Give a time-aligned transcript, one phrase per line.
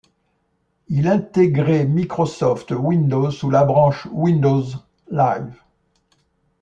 [0.87, 4.63] Il intégrait Microsoft Windows sous la branche Windows
[5.11, 5.53] Live.